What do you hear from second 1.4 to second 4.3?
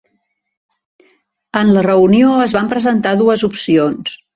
En la reunió es van presentar dues opcions.